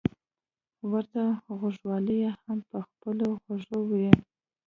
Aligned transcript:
ورته 0.89 1.23
غوږوالۍ 1.59 2.17
يې 2.23 2.31
هم 2.43 2.59
په 2.69 2.77
خپلو 2.87 3.27
غوږو 3.43 3.79
وې. 3.89 4.09